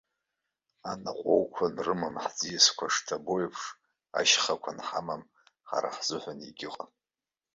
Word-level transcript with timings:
Анаҟәоуқәа 0.91 1.65
анрымам, 1.69 2.15
ҳӡиасқәа 2.23 2.85
шҭабо 2.93 3.33
еиԥш, 3.39 3.61
ашьхақәа 4.19 4.71
анҳамам, 4.73 5.23
ҳара 5.69 5.89
ҳзыҳәан 5.95 6.39
егьыҟам. 6.47 6.91